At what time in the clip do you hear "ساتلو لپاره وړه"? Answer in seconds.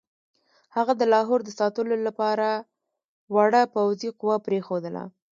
1.59-3.61